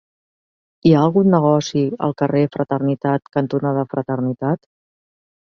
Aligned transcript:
Hi 0.85 0.93
ha 0.99 1.03
algun 1.07 1.29
negoci 1.33 1.83
al 2.07 2.15
carrer 2.23 2.41
Fraternitat 2.57 3.31
cantonada 3.37 3.87
Fraternitat? 3.95 4.67